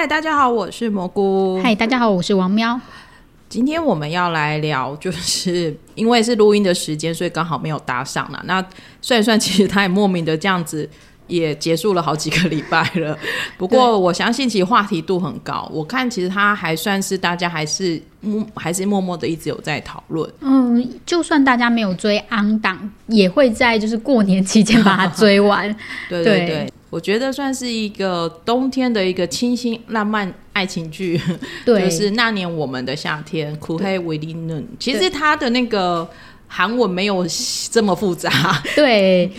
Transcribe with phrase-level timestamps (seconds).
[0.00, 1.60] 嗨，大家好，我是蘑菇。
[1.60, 2.80] 嗨，大家好，我是王喵。
[3.48, 8.40] 今天我们要来聊，就是因为是录音的时间，所以刚好没有搭上了。
[8.44, 8.64] 那
[9.02, 10.88] 算一算，其实他也莫名的这样子。
[11.26, 13.14] 也结束了好几个礼拜了，
[13.58, 15.70] 不过我相信其实话题度很高。
[15.70, 20.32] 我看其实他还算是大家还是默还是默默的一直有在讨论。
[20.40, 22.78] 嗯，就算大家没有追安档，
[23.08, 25.68] 也会在就是过年期间把它追完。
[26.08, 31.20] 对 对对，我觉得算是一个冬天的一个清新浪漫爱情剧。
[31.64, 34.66] 对，就是那年我们的夏天，苦黑维利嫩。
[34.78, 36.08] 其实他的那个
[36.46, 37.26] 韩文没有
[37.70, 38.30] 这么复杂。
[38.74, 39.30] 对。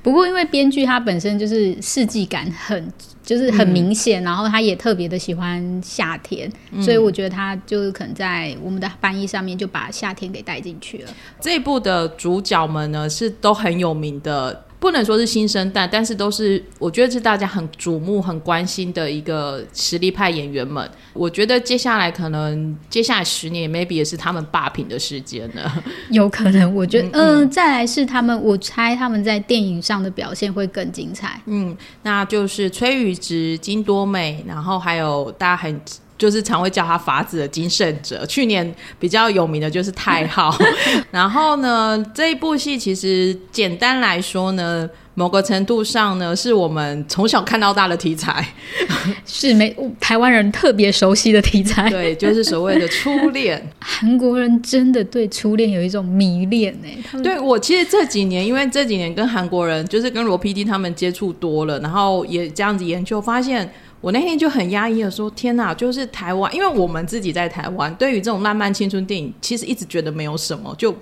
[0.00, 6.50] 不过，因为编剧他本身就是四季感很，就是很明显，然后他也特别的喜欢夏天，
[6.80, 11.10] 所以我觉得他就是可能在我们的翻译上面就把夏天给带进去了。
[11.40, 14.64] 这一部的主角们呢，是都很有名的。
[14.80, 20.88] 不能说是新生代，但是都是我觉得是大家很瞩目、很关心的一个实力派演员们。
[21.12, 25.84] 我觉得接下来可能接下来十年，maybe 也是他们霸屏的时间了。
[26.10, 31.40] 有可能，我觉得，嗯，再来是他们，我猜他们在电影上的表现会更精彩。
[31.46, 35.80] 嗯，那就是崔宇植、金多美，然后还有大家很。
[36.18, 40.52] 就是常会叫他法子的金圣哲，去年比较有名的就是太昊。
[41.12, 48.44] 然后呢，这一部戏其实简单来说呢，某个程度上呢，是我们从小看到大的题材，
[49.24, 51.88] 是没台湾人特别熟悉的题材。
[51.88, 53.70] 对，就是所谓的初恋。
[53.78, 57.22] 韩国人真的对初恋有一种迷恋呢。
[57.22, 63.72] 对我其实这几年，因为这几年跟韩国人，就是跟罗 PD 他们接触多了，然后也这样子研究，发现。
[64.00, 70.94] 我那天就很压抑的说：“天哪，就是台湾，因为我们自己在台湾，对于这种浪漫青春电影，其实一直觉得没有什么，就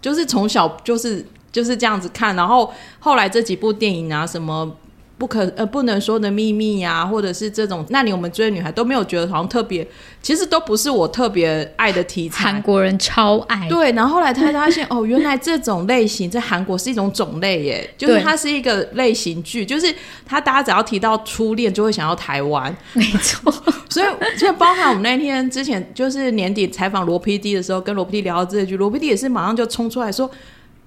[0.00, 4.76] 就是从小就是就是这样子看，然后后来这几部电影啊，什么。”
[5.22, 9.86] 不可呃不能说的秘密呀，或者是这种，那你我们追女孩都没有觉得好像特别，
[10.20, 12.42] 其实都不是我特别爱的题材。
[12.42, 13.68] 韩国人超爱。
[13.68, 19.94] 对，然后后来他发现 哦，原来这种类型在韩国是一种种类耶，就是它是一个类型剧，就是
[20.26, 23.54] 他大家只要提到初恋就会想到台湾，没错。
[23.88, 30.28] 所以就包含我们那天之前就是年底采访罗 PD 的时候，跟罗 PD 聊到这句，罗 PD 也是马上就冲出来说。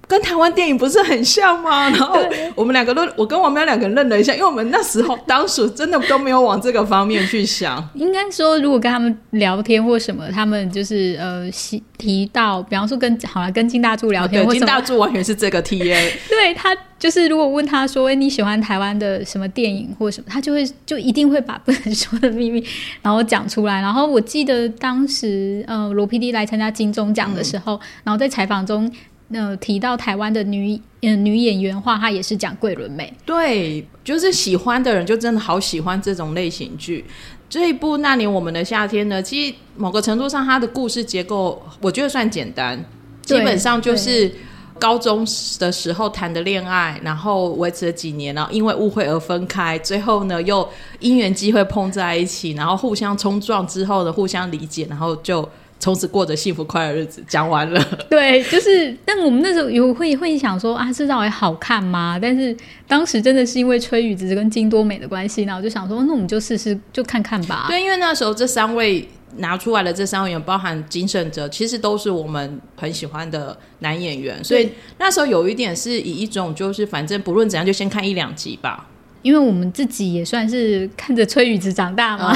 [0.08, 1.88] 跟台湾电影不是很像吗？
[1.90, 2.18] 然后
[2.54, 7.86] 我们两个都，我跟王喵两个人愣了一下，因为我们那时候当时真的都没有往这个方面去想。
[7.94, 11.50] 应该说，如果跟他们聊天或什么，他们就是呃
[11.98, 16.12] 提到，比方说跟好了跟金大柱聊天，金大柱完全是这个 T A。
[16.30, 22.64] 对他就是如果问他说，哎，你喜欢台湾的什么电影或什么，他就会就一定会把不能说的秘密
[23.02, 23.80] 然后讲出来。
[23.80, 28.90] 然后我记得当时呃罗 PD 来参加金钟奖的时候，然后在采访中。
[29.28, 33.12] 那提到台湾的女嗯女演员话，她也是讲桂纶镁。
[33.24, 37.04] 对，就是喜欢的人就真的好喜欢这种类型剧。
[37.48, 42.84] 这一部《那年我们的夏天》呢，其实某个程度上，它的故事结构我觉得算简单，
[43.22, 44.32] 基本上就是
[44.78, 45.26] 高中
[45.58, 50.68] 的时候谈的恋爱，然后维持了几年，然后因为误会而分开，最后呢又
[51.00, 55.48] 因缘机会碰在一起，然后互相冲撞之后呢互相理解，然后就。
[55.78, 57.80] 从此过着幸福快乐日子，讲完了。
[58.10, 62.18] 对，就是，但我们那时候有会会想说啊，这到底好看吗？
[62.20, 62.56] 但是
[62.88, 67.66] 当时真的是因为崔宇植跟金多美的关系，然后就想说，那我们就试试，就看看吧。
[67.68, 69.06] 对，因为那时候这三位
[69.36, 78.88] 拿出来的这三位演员，包含金圣哲，其实都是我们很喜欢的男演员，所以那时候有一点是以一种就是反正不论怎样，就先看一两集吧。
[79.22, 82.34] 因为我们自己也算是看着崔宇植长大嘛。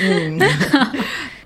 [0.00, 0.38] 嗯。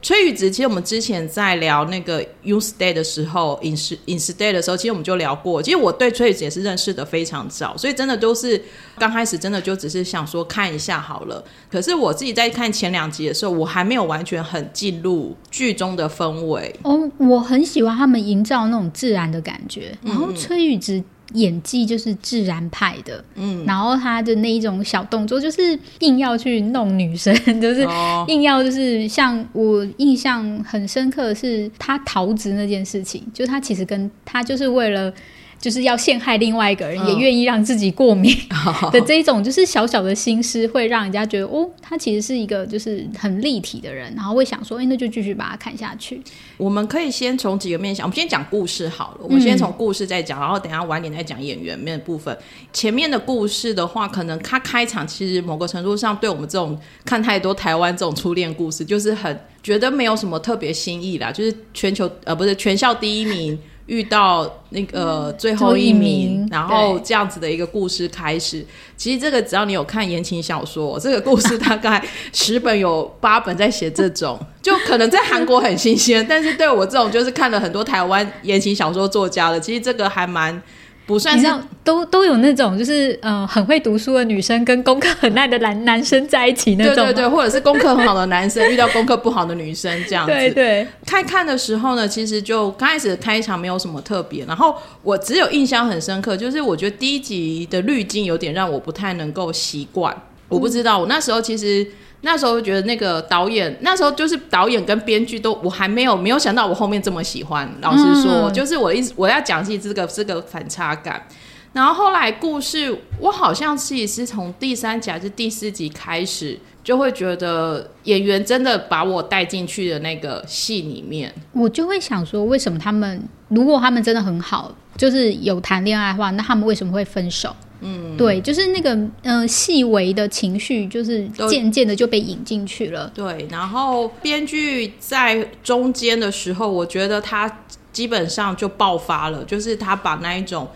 [0.02, 3.72] 崔宇植，其实我们之前在聊那个《You Stay》的时候，《In
[4.06, 5.62] In Stay》的时候，其实我们就聊过。
[5.62, 8.62] 其实我对崔宇植也是认识的非常早，所以真的都是
[8.98, 11.42] 刚开始真的就只是想说看一下好了。
[11.70, 16.74] 可是我自己在看前两集的时候，我还没有完全很进入剧中的氛围。
[16.82, 19.96] 哦，我很喜欢他们营造那种自然的感觉。
[20.02, 21.02] 然后崔宇植。
[21.34, 27.86] 演技就是自然派的，嗯，然后他的那一种小动作，就是硬要去弄女生， 就是
[28.28, 35.12] 硬要就是像我印象很深刻的是他逃职那件事情，就他其实跟他就是为了。
[35.60, 38.36] 就是要陷害另外一个人，也愿意让自己过敏
[38.92, 46.20] 的这一种，就是小小的心思，会让人家觉得哦，他其实是一个就是很立体的人，然后会想说，哎，那就继续把它看下去。
[46.56, 49.18] 我们可以先从几个面向，我们先讲故事好了。
[49.22, 52.36] 我们先从故事再讲，然后等下晚点再讲演员面的部分。
[52.72, 63.58] 前面的故事的话，可能他开场其实某个程度上，对我们这种看太多台湾这种初恋故事，就是很觉得没有什么特别新意啦，就是全球呃不是全校第一名。
[63.86, 68.64] 遇到那个最后一名，然后这样子的一个故事开始。
[68.96, 80.62] 其实这个只要你有看言情小说，这个故事大概 十本有八本在写这种，就可能在韩国很新鲜，但是对我这种就是看了很多台湾言情小说作家的，其实这个还蛮。
[81.06, 81.46] 不算是
[81.84, 90.32] 都都有那种就是呃很会读书的女生跟功课很烂的男男生在一起那种，对对对，或者是功课很好的男生遇到功课不好的女生这样子。
[90.32, 100.14] 对 对，开看的时候呢，其实就刚开始开场没有什么特别，然后我只有印象很深刻，就是我觉得第一集的滤镜有点让我不太能够习惯，
[100.48, 101.86] 我不知道我那时候其实。
[102.22, 107.70] 那时候觉得那个导演，那时候就是导演跟编剧都，我还没有没有想到我后面这么喜欢。
[107.80, 111.26] 老实说，就是我一直我要讲起这个这个反差感。
[111.72, 121.30] 然后后来故事，我好像是是从第三集还是第四集开始，就会觉得演员真的把我带进去的那个戏里面。
[121.52, 127.54] 我就会想说，为什么他们如果他们真的很好，就是有谈恋爱的话，那他们为什么会分手？
[127.80, 133.12] 嗯，对，就是那个嗯，细微的情绪，就是渐渐的就被引进去了。
[133.14, 137.60] 对，然后编剧在中间的时候，我觉得他
[137.92, 140.66] 基本上就爆发了，就是他把那一种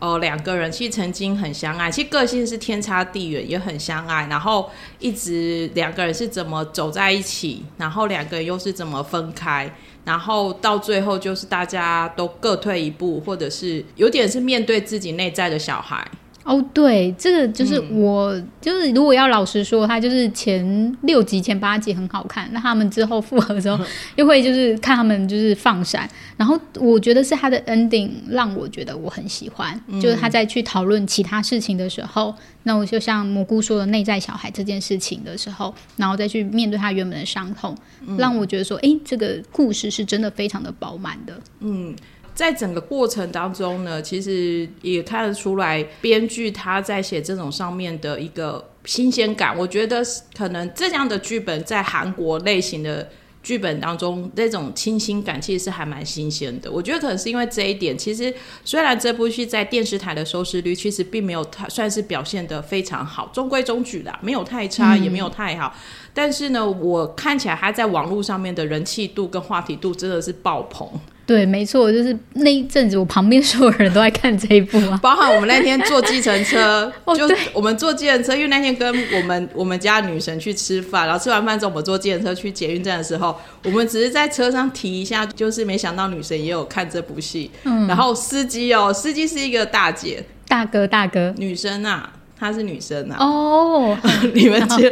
[0.00, 4.68] 呃两个人其实曾经很相爱，其实个性是天差地远，也很相爱，然后
[4.98, 9.74] 一直两个人是怎么走在一起，然后两个人又是怎么分开，
[10.04, 16.06] 然后到最后就是大家都各退一步，或者是有点是面对自己内在的小孩。
[16.42, 23.78] 哦，对，这个就是我，就是如果要老实说，他就是前六集、前八集很好看，那他们之后复合的时候，
[24.16, 26.08] 又会就是看他们就是放闪，
[26.38, 37.76] 然后我觉得是他的 ending 让我觉得我很喜欢，就是他在去讨论其他事情的时候，那我就像蘑菇说的内在小孩这件事情的时候，然后再去面对他原本的伤痛，
[38.16, 41.94] 让我觉得说，哎，这个故事是真的非常的饱满的，嗯。
[42.40, 49.54] 在整个过程当中呢，其实也看得出来，编剧他在写这种上面的一个新鲜感。
[49.54, 50.02] 我觉得
[50.34, 53.10] 可能这样的剧本在韩国类型的
[53.42, 56.72] 剧本当中，那种清新感其实是还蛮新鲜的。
[56.72, 58.32] 我觉得可能是因为这一点，其实
[58.64, 65.76] 虽然这部戏在电视台的收视率其实并没有太算是表现的非常好，中规中矩的，没有太差，也没有太好。
[66.14, 70.88] 但是呢，我看起来他在网络上面的人气度跟话题度真的是爆棚。
[71.30, 93.96] 对，没错，就是那一阵子，我旁边所有人都在看这一部啊，包含我们那天坐计程车， 就我们坐计程车，因为那天跟我们我们家女神去吃饭，然后吃完饭之后，我们坐计程车去捷运站的时候，我们只是在车上提一下，就是没想到女神也有看这部戏，嗯，然后司机哦，司机是一个大姐，大哥大哥，女生啊，她是女生啊，哦，
[94.34, 94.90] 你们就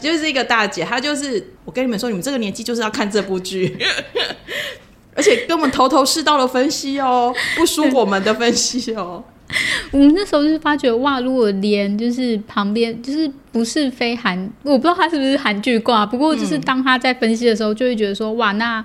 [0.00, 3.76] 就是一个大姐，她就是我跟你们说，你们这个年纪就是要看这部剧。
[5.16, 9.24] 而且跟我们头头是道的分析哦，不输我们的分析哦。
[9.92, 18.84] 我们那时候就是发觉哇，如果连就是旁边就是不是非韩，我不知道他是不是韩剧挂，不过就是当他在分析的时候，就会觉得说哇，那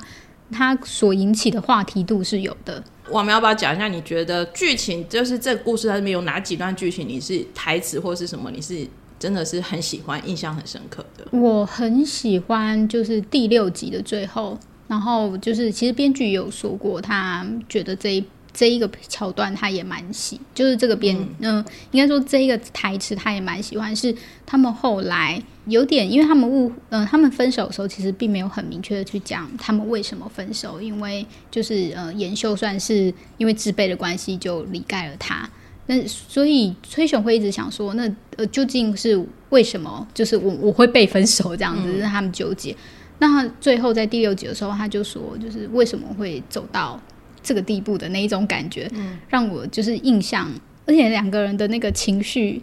[0.51, 2.83] 他所引起的话题度是有的。
[3.09, 3.87] 我们要不要讲一下？
[3.87, 7.09] 你觉得剧情就是这个故事它里面有哪几段剧情？
[7.09, 8.51] 你是台词或是什么？
[8.51, 8.87] 你是
[9.17, 11.25] 真的是很喜欢、印象很深刻的？
[11.31, 14.57] 我很喜欢，就是第六集的最后。
[14.91, 23.95] 然后就是，其实编剧有说过，他觉得这一这一个桥段他也蛮喜，就是这个编，嗯，应该说这一个台词他也蛮喜欢。
[23.95, 24.13] 是
[24.45, 35.49] 他们后来有点，因为他们误，嗯，他们分手的时候其实并没有很明确的去讲他们为什么分手，因为就是呃，妍秀算是因为自卑的关系就离开了他。
[35.85, 40.05] 那所以崔雄会一直想说，那呃究竟是为什么？
[40.13, 42.75] 就是我我会被分手这样子，让他们纠结。
[43.21, 46.99] 那最后在第六集的时候，他就说，就是为什么会走到
[47.43, 48.89] 这个地步的那一种感觉，
[49.29, 50.51] 让我就是印象，
[50.87, 52.59] 而且两个人的那个情绪，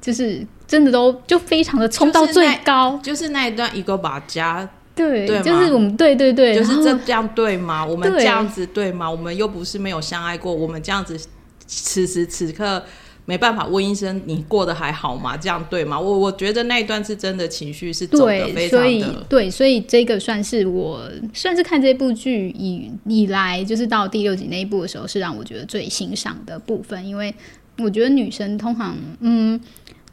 [0.00, 7.84] 就是真的都就非常的冲到最高，就是那一段一个把家，对，就是我们对对对，就是这这样对吗？
[7.84, 9.10] 我们这样子对吗？
[9.10, 11.20] 我们又不是没有相爱过，我们这样子
[11.66, 12.82] 此时此刻。
[13.30, 15.36] 没办法问医生，你过得还好吗？
[15.36, 16.00] 这样对吗？
[16.00, 27.32] 我我觉得那一段是真的情绪是走的非常的对，所以这个算是我算是看这部剧以以来，就是到第六集那一部的时候，是让我觉得最欣赏的部分，因为
[27.78, 29.60] 我觉得女生通常嗯。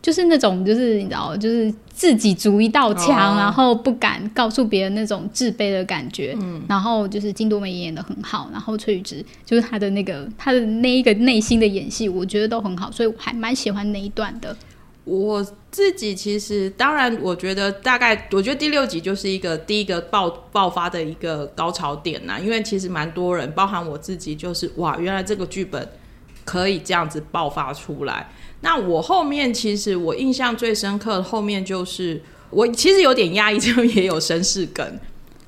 [0.07, 6.33] 就是那种，就是你知道，就是自己筑一道墙，然后不敢告诉别人那种自卑的感觉。
[6.39, 14.55] 嗯，然后就是金多美演的很好，然后崔宇植就是他的那个他的那一个内心的演戏，我觉得都很好，所以我还蛮喜欢那一段的。
[15.03, 25.85] 我自己其实当然，我觉得大概，我觉得第六集就是一个第一个爆爆发的一个高潮点呐，因为其实蛮多人，包含我自己，就是哇，原来这个剧本
[26.45, 28.29] 可以这样子爆发出来。
[28.61, 34.99] 那我后面其实我印象最深刻的后面就是我其实有点压抑，这边也有绅士梗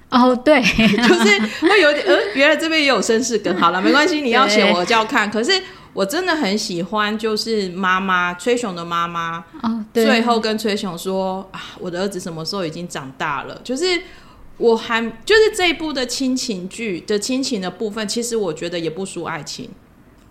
[0.10, 3.56] 哦，对， 就是会有点呃，原来这边也有绅士梗。
[3.60, 5.52] 好了，没关系，你要写我就要看，可是。
[5.92, 13.60] 我真的很喜欢，就是妈妈崔雄的妈妈，哦，最后跟崔雄说啊，我的儿子什么时候已经长大了？
[13.64, 14.00] 就是
[14.58, 19.68] 我还就是这一部的亲情剧的亲情的部分，其实我觉得也不输爱情。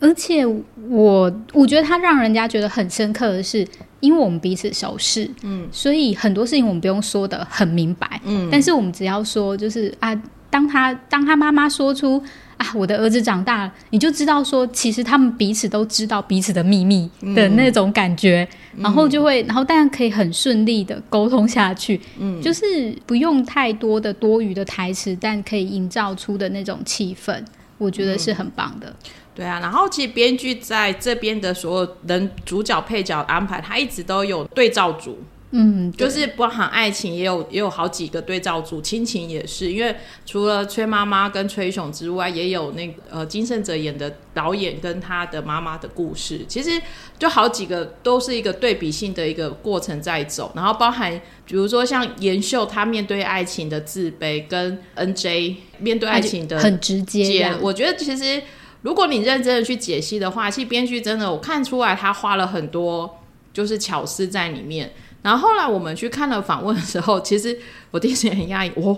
[0.01, 0.45] 而且
[0.89, 3.67] 我我觉得他让人家觉得很深刻的是，
[4.01, 10.15] 因为我们彼此熟识，嗯，所以很多事情我们不用说的很明白，嗯，但是我们只要说，就是啊，
[10.51, 12.23] 当他当他妈妈说出。
[12.59, 27.41] 啊，我的儿子长大了，你就知道说，其实他们彼此都知道彼此的秘密的那种感觉，然后就会，然后当然可以很顺利的沟通下去，嗯，就是不用太多的多余的台词，但可以营造出的那种气氛，
[27.79, 28.93] 我觉得是很棒的。
[29.39, 35.17] 对啊，然后其实编剧在这边的所有人主角配角安排，他一直都有对照组。
[35.51, 39.95] 嗯，就是包含爱情也有也有好几个对照组，亲情也是，因为
[40.27, 46.71] 除了崔妈妈跟崔雄之外，也有那个呃金圣哲演的导演跟他的妈妈的故事，其实
[47.17, 58.43] 就好几个都是一个对比性的一个过程在走，然后包含比如说像延秀他面对爱情的自卑，跟 N J 面对爱情的很直接，我觉得其实
[58.83, 63.19] 如果你认真的去解析的话，其实编剧真的我看出来他花了很多
[63.53, 64.93] 就是巧思在里面。
[65.21, 67.59] 然后后来我们去看了访问的时候，其实
[67.91, 68.71] 我第一时间很讶异。
[68.81, 68.97] 哦，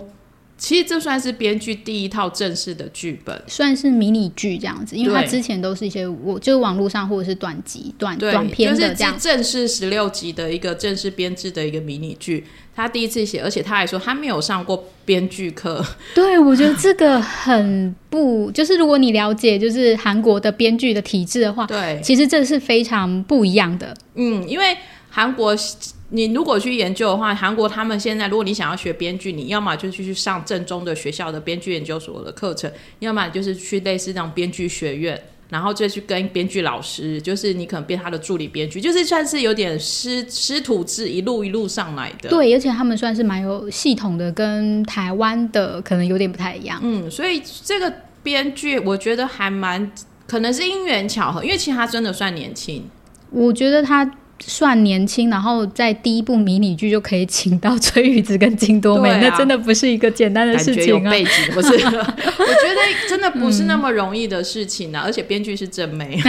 [0.61, 9.17] 其实这算是编剧第一套正式的剧本，算是迷你剧这样子，因为他之前都是一些我就是网络上或者是短集、短短片的这样。
[9.17, 15.83] 正式十六集的一个正式编制的一个迷你剧，他第一次写，而且他还说他没有上过编剧课。
[16.13, 23.97] 对，我觉得这个很不， 就是如果你了解就是韩国的编剧的体制的话，对，其实这是非常不一样的。
[24.13, 24.77] 嗯，因为
[25.09, 25.57] 韩国。
[26.13, 42.29] 你如果去研究的话，韩国他们现在，如果你想要学编剧，你要么就是去上正宗的学校的编剧研究所的课程，要么就是去类似那种编剧学院，然后再去跟编剧老师，就是你可能变他的助理编剧，就是算是有点师师徒制，一路一路上来的。
[42.29, 46.77] 对，而且他们算是蛮有系统的，跟台湾的可能有点不太一样。
[46.83, 49.89] 嗯，所以这个编剧我觉得还蛮
[50.27, 52.83] 可能是因缘巧合，因为其实他真的算年轻，
[53.29, 54.17] 我觉得他。
[54.45, 61.11] 算年轻，然后在第一部迷你剧就可以请到崔宇植跟金多美，那真的不是一个简单的事情啊！
[61.11, 65.03] 背景不是， 我觉得真的不是那么容易的事情啊！
[65.05, 66.19] 而且编剧是真美，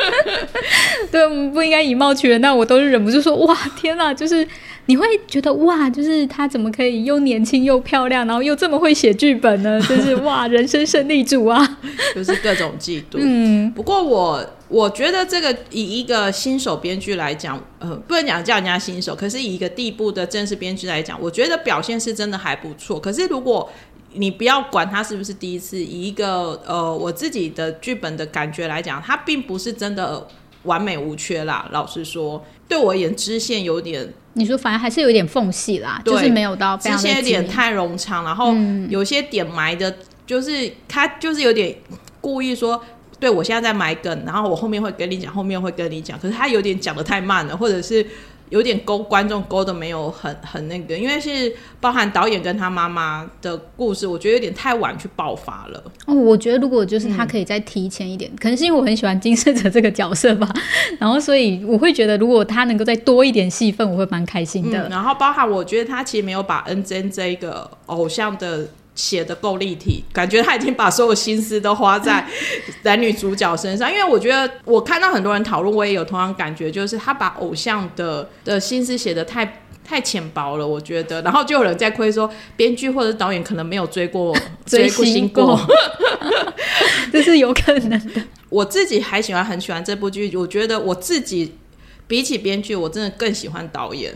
[1.10, 4.12] 对，我们不应该以貌取人，但我都是忍不住说哇，天哪！
[4.12, 4.46] 就是
[4.86, 9.80] 你会觉得哇，就是她怎么可以又年轻又漂亮，然后又这么会写剧本呢？
[9.88, 11.78] 真是哇，人生胜利组啊！
[12.14, 13.18] 就是各种嫉妒。
[13.18, 14.44] 嗯，不过我。
[14.70, 23.00] 我觉得这个以一个新手编剧来讲，呃，不能讲叫人家新手，可是以一个地步的正式编剧来讲，我觉得表现是真的还不错。
[23.00, 23.68] 可是如果
[24.12, 30.24] 你不要管他是不是第一次，以一个呃我自己的剧本的感觉来讲，它并不是真的
[30.62, 31.68] 完美无缺啦。
[31.72, 38.54] 老实说，对我而言，支线有点，你说反而还是有点缝隙啦，就是没有到支线有点太冗长，然后
[38.88, 41.76] 有些点埋的，就是他就是有点
[42.20, 42.80] 故意说。
[43.20, 46.18] 对，我现在在买梗，然后我后面会跟你讲，后面会跟你讲。
[46.18, 48.04] 可是他有点讲的太慢了，或者是
[48.48, 55.84] 有点勾观众勾的没有很很那个，因为是包含导演跟他妈妈的故事，我觉得有点太晚去爆发了。
[56.06, 60.48] 哦，我觉得如果就是他可以再提前一点，可能是因为我很喜欢金圣哲这个角色吧，
[60.98, 64.88] 然后所以我会觉得如果他能够再多一点戏份，我会蛮开心的。
[64.88, 68.66] 然后包含我觉得他其实没有把 N J 这一个偶像的。
[68.94, 72.26] 写的够立体，感觉他已经把所有心思都花在
[72.82, 73.90] 男女主角身上。
[73.90, 80.66] 因为我觉得我看到很多人讨论，我也有同样感觉，就是他把偶像的的心思写的太太浅薄了。
[80.66, 85.58] 我觉得，然后就有人在亏说，编剧或者导演可能没有追过 追星过，
[87.12, 88.22] 这是有可能的。
[88.48, 91.54] 我自己还喜欢很喜欢这部剧，我觉得我自己
[92.06, 94.12] 比起编剧，我真的更喜欢导演。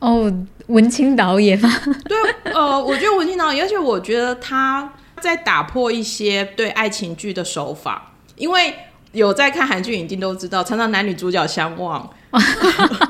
[0.00, 0.32] 哦，
[0.66, 1.70] 文青导演吗？
[2.08, 8.74] 对，呃，我觉得文青导演，而且我觉得他在打破一些对爱情剧的手法，因为
[9.12, 12.08] 有在看韩剧，一定都知道，常常男女主角相望，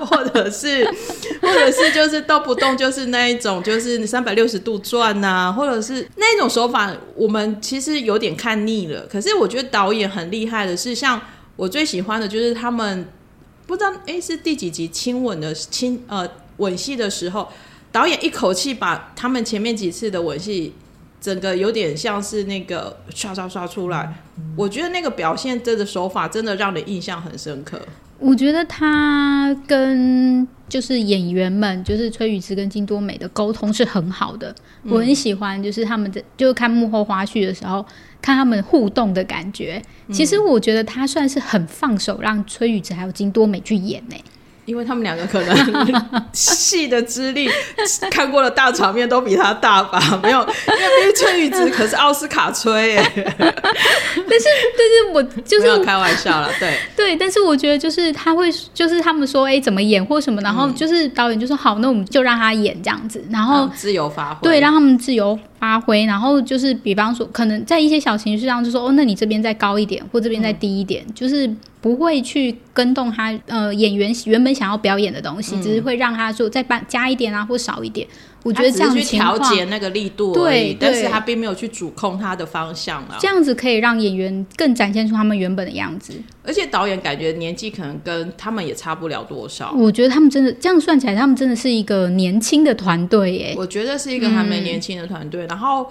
[0.07, 0.85] 或者是，
[1.41, 9.07] 或者是就是动不动就是那一种，就是三百六十度转呐，或者是那种手法，我们其实有点看腻了。
[9.11, 11.21] 可是我觉得导演很厉害的是，像
[11.57, 13.09] 我最喜欢的就是他们。
[13.69, 16.25] 不知道哎是第几集亲吻的亲呃
[16.59, 17.49] 吻戏的时候，
[17.91, 20.73] 导演一口气把他们前面几次的吻戏。
[21.19, 24.23] 整个有点像是那个刷刷刷出来，
[24.55, 27.81] 我觉得那个表现这个手法真的让人印象很深刻。
[28.21, 35.61] 我觉得他跟就是演员们，就是崔宇植跟金多美的沟通是很好的，我很喜欢。
[35.61, 37.85] 就是他们的就是看幕后花絮的时候，
[38.23, 39.83] 看他们互动的感觉。
[40.13, 44.15] 其实我觉得他算是很放手让崔宇植还有金多美去演呢。
[44.67, 45.57] 因为他们两个可能
[46.35, 47.49] 戏的资历
[48.11, 50.01] 看过的大场面都比他大吧？
[50.23, 50.41] 没有，
[51.01, 54.47] 因为崔宇植 可是奥斯卡崔，但是
[54.77, 56.77] 但是我就是开玩笑了，对。
[56.95, 71.51] 对，但是我觉得就是他会就是他们说哎怎么演或什么，然后就是导演就说好，那我们就让他演这样子，然后自由发挥，对，让他们自由发挥，然后就是比方说可能在一些小情绪上就说哦，那你这边再高一点，或这边再低一点，就是。
[71.79, 78.05] 不会去跟动他呃演员原本想要表演的东西，只是会让他说再加加一点啊，或少一点。
[78.47, 83.17] 我觉得这样去调节那个力度，对，但是他并没有去主控他的方向啊。
[83.19, 86.15] 这样子可以让演员更展现出他们原本的样子。
[86.45, 89.73] 而且导演感觉年纪可能跟他们也差不了多少。
[89.73, 93.55] 我觉得他们真的这样算起来，他们真的是一个年轻的团队耶。
[93.59, 95.87] 我觉得是一个还蛮年轻的团队，然后。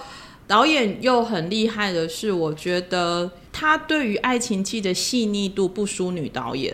[0.47, 6.71] 导演又很厉害的是，我觉得他对于爱情戏的细腻度不输女导演。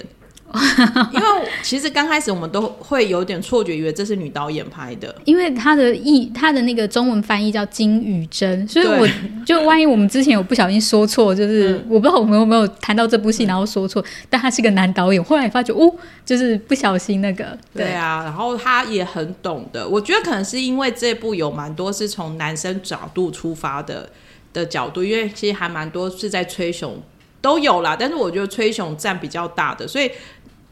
[1.13, 1.25] 因为
[1.63, 5.13] 其实刚开始我们都会有点错觉，以为这是女导演拍的。
[5.25, 9.07] 因为他的译，他的那个中文翻译叫金宇珍，所以我
[9.45, 14.03] 就万一我们之前有不小心说错，就是我不知道我们有没有谈到这部戏，然后说错。
[14.29, 15.89] 但他是个男导演，后来发觉哦，
[16.25, 17.57] 就是不小心那个。
[17.73, 19.87] 对啊，然后他也很懂的。
[19.87, 24.09] 我觉得可能是因为这部有蛮多是从男生角度出发的
[24.51, 27.01] 的角度，因为其实还蛮多是在吹熊
[27.41, 30.11] 都有啦，但是我觉得吹熊占比较大的，所以。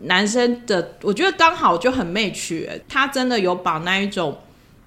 [0.02, 4.38] 男生的，我觉得刚好就很媚曲，他真的有把那一种，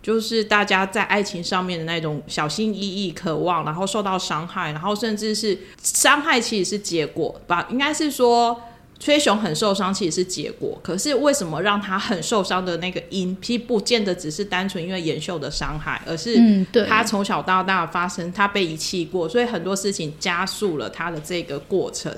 [0.02, 7.66] 就是大家在爱情上面的那种小心翼翼、渴望，然后受到伤害，然后甚至是伤害，其实是结果吧？
[7.70, 8.58] 应该是说
[8.98, 10.80] 崔雄很受伤，其实是结果。
[10.82, 22.10] 可是为什么让他很受伤的那个因，其实不见得只是单纯因为延秀的伤害，而是他从小到大发生，他被遗弃过，所以很多事情加速了他的这个过程。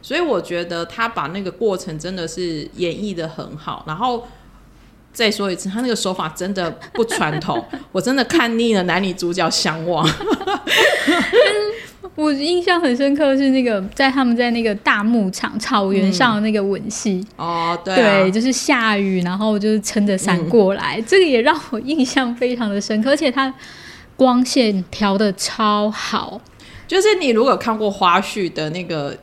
[0.00, 4.26] 所以我觉得他把那个过程真的是演绎的很好，然后
[5.12, 10.08] 再说一次，他那个手法真的不传统，我真的看腻了男女主角相望。
[12.14, 17.24] 我印象很深刻是那个在他们在那个大牧场草原上的那个吻戏。
[17.36, 23.52] 哦，对，就是下雨，然后就是撑着伞过来，这个也让我印象非常的深刻，而且他
[24.16, 26.40] 光线调的超好，
[26.88, 29.16] 就是你如果看过花絮的那个。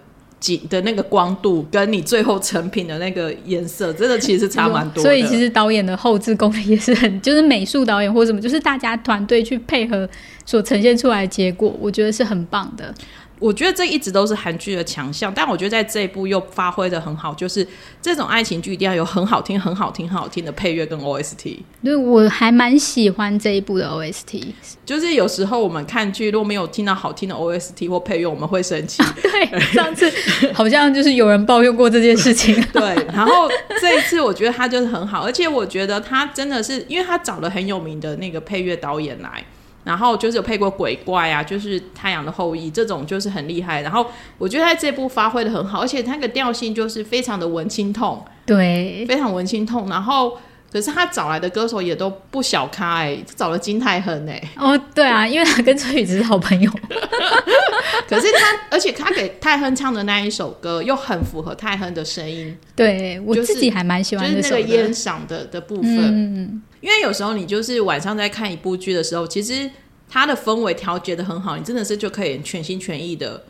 [0.70, 5.02] 的那个光度跟你最后成品的那个颜色，真的其实差蛮多。
[5.02, 10.08] 所以其实导演的后置功力也是很，就是美术导演或什么，就是大家团队去配合
[10.46, 12.94] 所呈现出来的结果，我觉得是很棒的。
[13.40, 17.68] 我觉得这一直都是韩剧的强项，但我觉得在这一部又发挥的很好，就是
[18.02, 21.58] 这种爱情剧一定要有很好听、很好听、很好听的配乐跟 OST。
[21.84, 24.44] 对，我还蛮喜欢这一部的 OST。
[24.86, 29.04] 就是有时候我们看剧如果没有听到好听的 OST 或配乐，我们会生气。
[29.22, 30.12] 对，上次
[30.54, 32.56] 好像就是有人抱怨过这件事情。
[32.72, 32.82] 对，
[33.14, 33.50] 然后
[33.82, 39.44] 这一次我觉得他就是很好，而且我觉得他真的是，因为他找了很有名的那个配乐导演来。
[39.86, 43.82] 然后就是有配过鬼怪啊，就是太阳的后裔这种就是很厉害。
[43.82, 44.06] 然后
[44.38, 49.88] 我觉得在这部发挥的很好，而且他个调性就是非常的文青痛，对，非常文青痛。
[49.88, 50.38] 然后
[50.76, 54.44] 可是他找来的歌手也都不小咖哎，找了金泰亨哎。
[54.58, 56.70] 哦，对啊，因为他跟崔宇植是好朋友。
[58.10, 62.54] 可是他，而且他给泰亨唱的那一首歌又很符合泰亨的声音。
[62.76, 65.98] 对我自己还蛮喜欢，就是那个烟嗓的的部分。
[65.98, 66.62] 嗯。
[66.82, 69.72] 因为有时候你就是晚上在看一部剧的时候，其实
[70.10, 73.42] 它的氛围调节的很好，你真的是就可以全心全意的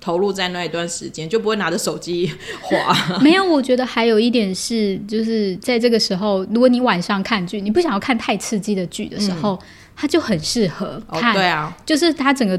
[0.00, 2.32] 投入在那一段时间，就不会拿着手机
[2.62, 2.94] 滑。
[3.22, 9.58] 没有，我觉得还有一点是，就是在这个时候，如果你晚上看剧，你不想要看太刺激的剧的时候，
[9.94, 11.34] 它就很适合看。
[11.34, 12.58] 对啊，就是它整个。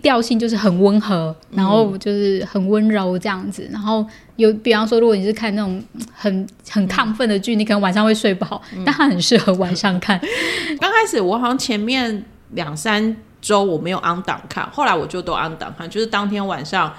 [0.00, 3.68] 调性就是很温和，然后就是很温柔这样子。
[3.70, 4.02] 然后
[4.36, 5.78] 有，比方说，如果你是看那种
[6.10, 10.18] 很很亢奋的剧，你可能晚上会睡不好，但它很适合晚上看。
[10.80, 16.92] 刚开始我好像前面两三周我没有按档看，后来我就都按档看，就是当天晚上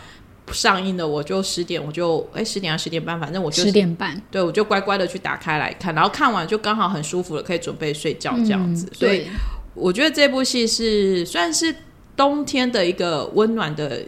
[0.52, 8.88] 上映的，我就十点我就哎十点啊十点半，反正我就十点半，对我就乖乖的去打开来看，然后看完就刚好很舒服了，可以准备睡觉这样子。
[8.94, 9.28] 所以
[9.74, 11.76] 我觉得这部戏是算是。
[12.18, 14.02] 冬天的一个温暖的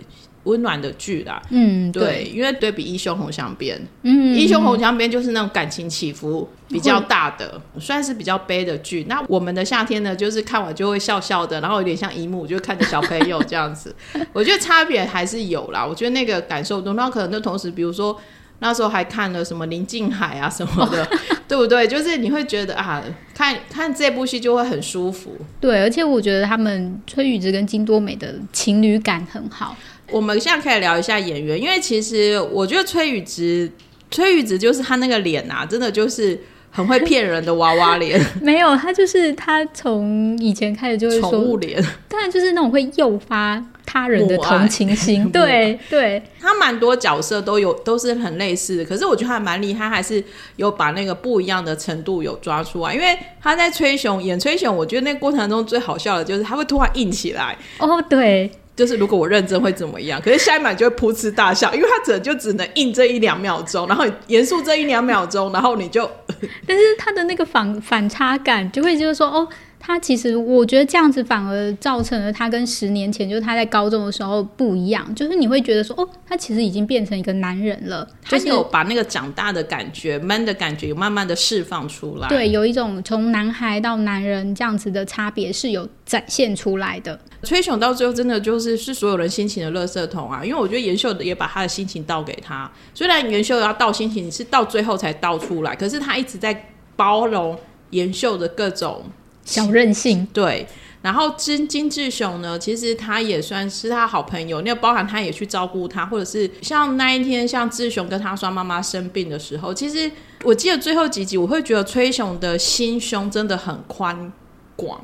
[0.48, 1.42] 温暖的剧啦。
[1.50, 9.06] 嗯，对，因为对比《一胸红香边》，嗯，《一胸红香边》就是那种感情起伏比较大的，算是比较悲的剧。
[9.08, 13.94] 那我们的夏天呢，就是看完就会笑笑的，然后有点像姨母，就看着小朋友这样子。
[14.34, 18.20] 我觉得差别还是有啦，我觉得那个感受度，那可能就同时，比如说。
[18.60, 21.08] 那时候还看了什么林静海啊什么的，
[21.48, 21.88] 对不对？
[21.88, 25.38] 就是你会觉得啊，看看这部戏就会很舒服。
[25.62, 29.78] 对，而且我觉得他们崔宇植跟金多美的情侣感很好。
[30.12, 33.72] 我们现在可以聊一下演员，因为其实我觉得崔宇植，
[34.10, 36.40] 崔宇植就是他那个脸啊，真的就是
[36.72, 41.84] 很会骗人的娃娃脸， 没有，他就是他从以前开始就会宠说，物脸。
[42.08, 45.30] 当然就是那种会诱发他人的同情心。
[45.30, 50.24] 对对，他蛮多角色都有都是很类似的，可是我觉得他蛮厉害，还是
[50.56, 52.94] 有把那个不一样的程度有抓出来。
[52.94, 60.22] 因为他在崔雄演崔雄，我觉得那过程中最好笑的就是他会突然硬起来，哦对，就是如果我认真会怎么样？
[60.22, 66.10] 可是下一秒就会噗嗤大笑，因为他只就只能硬这一两秒钟，然后严肃这一两秒钟，然后你就
[66.68, 69.48] 但是他的那个反反差感，就会就是说，哦，
[69.80, 82.28] 他其实我觉得这样子反而造成了他跟十年前，就是他在高中的时候不一样，就是你会觉得说，哦，他其实已经变成一个男人了，就是他有把那个长大的感觉、man 的感觉，有慢慢的释放出来。
[82.28, 87.18] 对，有一种从男孩到男人这样子的差别是有展现出来的。
[87.44, 90.44] 崔雄到最后真的就是是所有人心情的垃圾桶啊！
[90.44, 97.58] 因为我觉得妍秀也把他的心情倒给他，虽然妍秀要倒心情是到最后才倒出来，可是他一直在包容
[97.92, 99.04] 妍秀的各种
[99.48, 100.68] 小任性，对。
[101.02, 110.12] 然后金金志雄呢，其实他也算是他好朋友，那包含他也去照顾他，或者是像那一天像志雄跟他说妈妈生病的时候，其实
[110.44, 114.34] 我记得最后几集，我会觉得崔雄的心胸真的很宽
[114.76, 115.00] 广，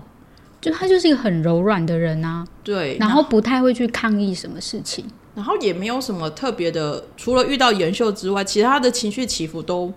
[0.59, 5.05] 就他就是一个很柔软的人啊，对，然后不太会去抗议什么事情。
[5.35, 9.91] 然后也没有什么特别的，除了遇到妍秀之外，其他的情绪起伏都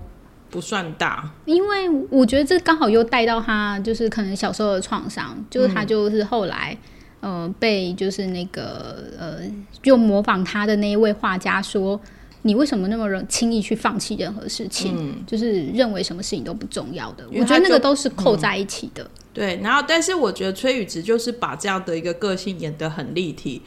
[0.51, 1.31] 不算大。
[1.45, 6.77] 因为我觉得这刚好又带到他，就是可能小时候的创伤，就是他就是后来，
[7.21, 9.39] 呃，被就是那个呃，
[9.83, 12.01] 就模仿他的那一位画家说，
[12.43, 15.25] 你为什么那么容轻易去放弃任何事情？
[15.27, 17.25] 就是认为什么事情都不重要的。
[17.33, 19.09] 我觉得那个都是扣在一起的。
[19.35, 23.61] 对，然后但是我觉得崔宇植就是把这样的一个个性演得很立体，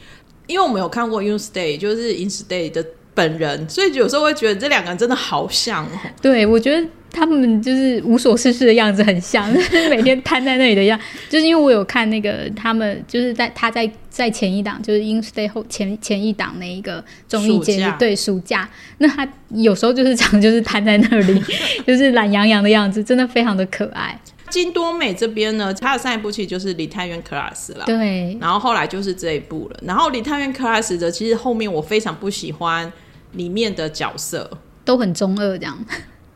[0.48, 5.90] 因为我们有看过 Instay，就是 Instay 的本人，所以有时候会觉得这两个人真的好像哦。
[6.22, 10.98] 对，我觉得他们就是无所事事的样子很像，就 是每天瘫在那里的样。
[11.28, 18.68] 就是因为我有看那个他们，就是在他在在前一档，就是 In Stay 后前前一档那一个综艺节目，对暑假，
[18.98, 21.42] 那他有时候就是常就是瘫在那里，
[21.86, 24.18] 就是懒洋洋的样子，真的非常的可爱。
[24.50, 27.84] 金多美这边呢，他的上一部戏就是《李泰院 Class》啦。
[27.86, 29.80] 对，然后后来就是这一部了。
[29.84, 32.92] 然后《李泰院 Class》的，其实后面我非常不喜欢
[33.32, 34.50] 里面的角色，
[34.84, 35.78] 都很中二这样，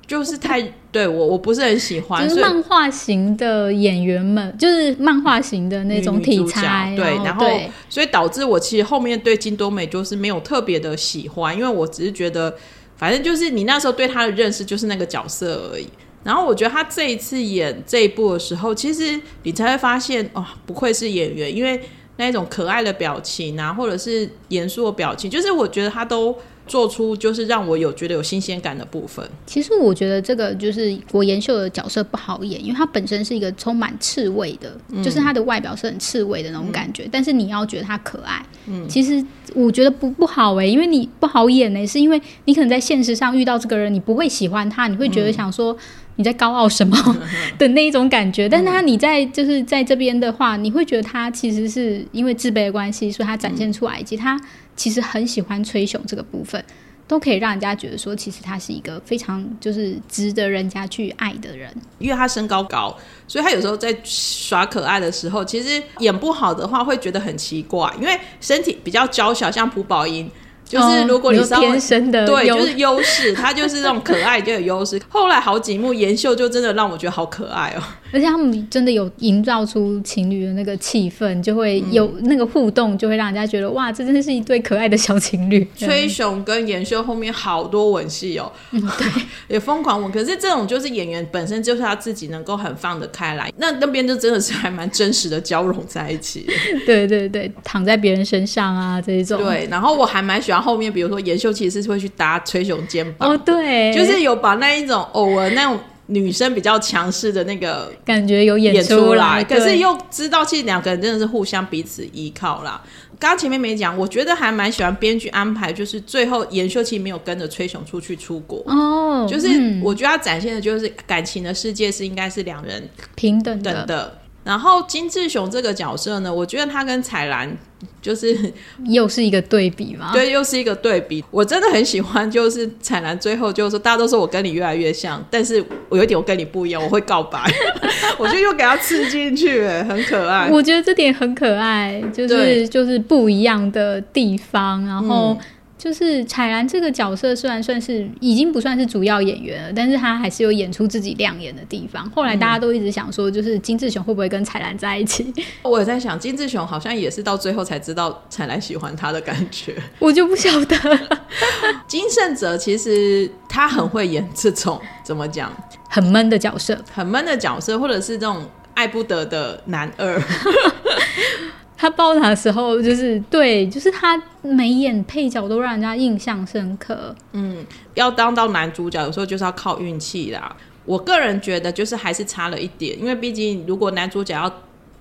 [0.07, 7.47] 就是太对我我不是很喜欢，就是漫画型的演员们，就是漫画型的那种题材，对，然后
[7.89, 12.55] 所以导致我其实后面对金多美就是没有特别的喜欢，因为我只是觉得，
[12.97, 15.89] 反正就是你那时候对他的认识就是那个角色而已。
[16.25, 21.79] 然后我觉得他这一次演这一部的时候，其实你才会发现，哦，不愧是演员，因为
[22.17, 26.35] 那种可爱的表情啊，或者是严肃的表情，就是我觉得他都
[26.67, 29.29] 做出就是让我有觉得有新鲜感的部分。
[29.45, 37.07] 其实我觉得这个就是国妍秀的角色不好演，因为她本身是一个充满刺猬的，就是她的外表是很刺猬的那种感觉。
[37.13, 39.23] 但是你要觉得她可爱，嗯其实
[39.55, 45.77] 我觉得不不好哎、因为你不好演呢、是因为你可能在现实上遇到这个人，你不会喜欢他，你会觉得想说。
[46.17, 46.97] 你在高傲什么
[47.59, 54.41] 的那一种感觉，但是他你在就是在这边的话，你会觉得他其实是因为自卑的关系，所以他展现出来，以及他
[54.77, 56.65] 其实很喜欢吹熊这个部分，
[57.09, 61.69] 都可以让人家觉得说，其实他是一个非常就是值得人家去爱的人。
[61.99, 62.97] 因为他身高高，
[63.27, 70.31] 所以他有时候在耍可爱的时候，其实演不好的话会觉得很奇怪，因为身体比较娇小，像朴宝英。
[70.75, 75.01] 就是如果你天生的对，就是优势，他就是那种可爱就有优势。
[75.09, 77.83] 后来好几幕妍秀就真的让我觉得好可爱哦。
[78.13, 85.67] 而且他们真的有营造出情侣的那个气氛，就会有那个互动，就会让人家觉得哇，这真的是一对可爱的小情侣。
[85.77, 90.13] 崔雄跟妍秀后面好多吻戏哦，对， 也疯狂吻。
[90.13, 96.47] 可是这种就是演员本身就是他自己能够很放得开来，那那边就真的是还蛮真实的交融在一起。
[96.87, 99.43] 对对对，躺在别人身上啊这一种。
[99.43, 112.83] 对，然后我还蛮喜欢后面，比如说妍秀其实是会去搭崔雄肩膀，哦，对，就是有把那一种偶尔那种女生比较强势的那个感觉有演出来，可是又知道其实两个人真的是互相彼此依靠啦。
[113.19, 124.19] 刚刚前面没讲，我觉得还蛮喜欢编剧安排，就是最后严秀琪没有跟着崔雄出去出国，哦，就是嗯我觉得他展现的就是感情的世界是应该是两人平等的。
[124.45, 127.51] 然后金志雄这个角色呢，我觉得他跟彩兰
[128.01, 128.53] 就是
[128.85, 130.11] 又是一个对比嘛。
[130.13, 131.25] 对，又是一个对比。
[131.31, 137.41] 我真的很喜欢，就是彩兰最后就说，大家都说我跟你越来越像，但是我有点我跟你不一样，我会告白，
[138.19, 140.49] 我就又给他刺进去，哎很可爱。
[140.51, 145.41] 我觉得这点很可爱，就是就是不一样的地方，然后嗯
[145.85, 152.09] 就是彩兰这个角色虽然算是已经不算是主要演员了，但是他还是有演出自己亮眼的地方。
[152.13, 159.77] 后来大家都一直想说，就是金志雄会不会跟彩兰在一起， 我也在想，金志雄好像也是到最后才知道彩兰喜欢他的感觉。
[159.99, 160.99] 我就不晓得。
[161.87, 165.53] 金圣哲其实他很会演这种怎么讲
[165.91, 168.43] 很闷的角色，很闷的角色，或者是这种
[168.73, 170.19] 爱不得的男二。
[171.77, 177.15] 他包打的时候，就是对，就是他每演配角都让人家印象深刻。
[177.33, 180.57] 嗯要当到男主角，有时候就是要靠运气啦。
[180.85, 184.53] 我个人觉得，就是还是差了一点，因为毕竟如果男主角要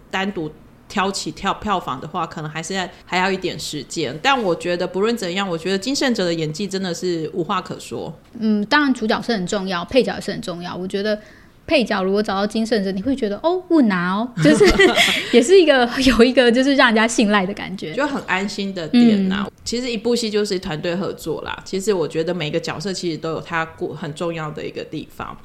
[0.09, 0.49] 单独
[0.88, 4.17] 挑起跳票房的话，可能还是要还要一点时间。
[4.21, 8.13] 但我觉得不论怎样，我觉得金圣哲的演技真的是无话可说。
[8.39, 10.75] 嗯，当然主角是很重要，配角也是很重要。
[10.75, 11.19] 我觉得
[11.65, 14.65] 配角如果找到金圣哲，你会觉得哦，不拿哦， 就是
[15.32, 17.93] 也是一个 有一个就是让人家信赖的感觉。
[17.93, 21.58] 就很安心的点呐、其实一部戏就是团队合作啦。
[21.63, 25.36] 其实我觉得每个角色其实都有他过很重要的一个地方。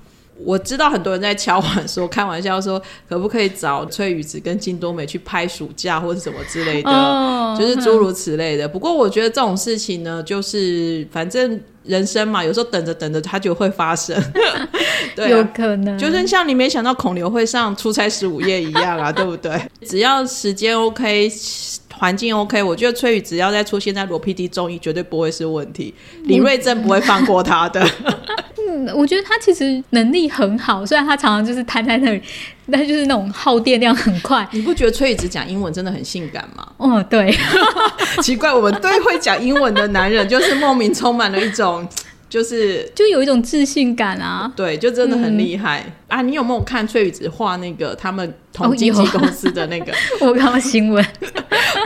[0.45, 8.69] 我知道很多人在敲碗说，开玩笑说，可不可以找崔宇植跟金多美去拍暑假或者什么之类的，哦就是诸如此类的。
[8.69, 14.17] 不过我觉得这种事情呢，就是反正人生嘛，有时候等着等着它就会发生。
[15.17, 19.61] 对有啊，可能，就是像你没想到孔刘会上出差十五夜一样啊， 对不对？
[19.87, 21.29] 只要时间 OK，
[21.95, 25.93] 环境 OK，我觉得崔宇只要再出现在罗 PD 综艺，绝对不会是问题。
[26.25, 27.85] 李瑞正不会放过他的。
[28.87, 32.23] 嗯我觉得他其实能力很好，虽然他常常就是瘫在那里，
[32.71, 34.47] 但就是那种耗电量很快。
[34.53, 36.67] 你不觉得崔宇植讲英文真的很性感吗？
[36.79, 37.35] 哦，对，
[38.23, 41.87] 奇怪，我们对会讲英文的男人，就是莫名充满了一种，
[42.29, 44.51] 就是就有一种自信感啊。
[44.55, 46.23] 对，就真的很厉害、啊！
[46.23, 49.93] 你有没有看崔宇植画那个他们同经纪公司的那个？
[50.21, 51.05] 我看到新闻，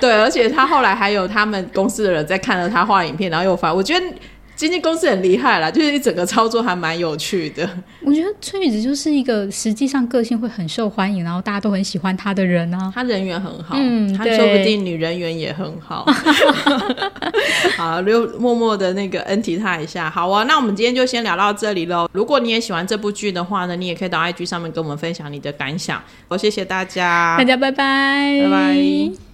[0.00, 4.06] 对，而且他后来还有他们公司的人在看了他画影片，然后又发，我觉得
[4.54, 7.68] 经纪公司很厉害啦，就是一整个操作还蛮有趣的。
[8.02, 12.92] 我觉得崔宇植就是一个实际上个性会很受欢迎，然后大家都很喜欢他的人啊。
[12.94, 16.06] 他人缘很好，嗯对他说不定女人缘也很好。
[17.76, 20.08] 好，就默默的那个恩提他一下。
[20.08, 22.08] 好啊，那我们今天就先聊到这里喽。
[22.12, 26.00] 如果你也喜欢这部剧的话呢，你也可以到 IG 上面跟我们分享你的感想。
[26.28, 29.31] 好谢谢大家，大家拜拜，拜拜。